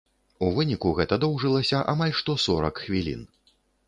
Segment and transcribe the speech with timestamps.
[0.45, 3.21] У выніку гэта доўжылася амаль што сорак хвілін.